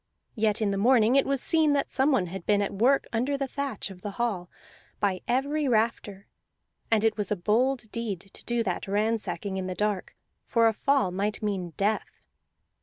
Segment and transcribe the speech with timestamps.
[0.33, 3.47] Yet in the morning it was seen that someone had been at work under the
[3.47, 4.49] thatch of the hall,
[4.99, 6.25] by every rafter;
[6.89, 10.15] and it was a bold deed to do that ransacking in the dark,
[10.47, 12.19] for a fall might mean death.